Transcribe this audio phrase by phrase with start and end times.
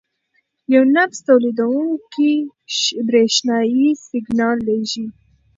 [0.73, 2.31] یو نبض تولیدوونکی
[3.07, 5.05] برېښنايي سیګنال لېږي.